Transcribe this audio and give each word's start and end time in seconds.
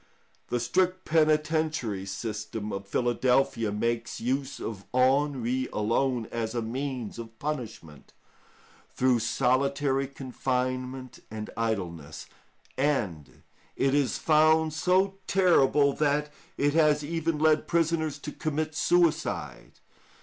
The 0.47 0.59
strict 0.59 1.05
penitentiary 1.05 2.07
system 2.07 2.73
of 2.73 2.87
Philadelphia 2.87 3.71
makes 3.71 4.19
use 4.19 4.59
of 4.59 4.83
ennui 4.95 5.67
alone 5.71 6.25
as 6.31 6.55
a 6.55 6.61
means 6.63 7.19
of 7.19 7.37
punishment, 7.37 8.11
through 8.89 9.19
solitary 9.19 10.07
confinement 10.07 11.19
and 11.29 11.51
idleness, 11.55 12.25
and 12.79 13.43
it 13.75 13.93
is 13.93 14.17
found 14.17 14.73
so 14.73 15.19
terrible 15.27 15.93
that 15.93 16.33
it 16.57 16.73
has 16.73 17.03
even 17.03 17.37
led 17.37 17.67
prisoners 17.67 18.17
to 18.17 18.31
commit 18.31 18.73
suicide. 18.73 19.81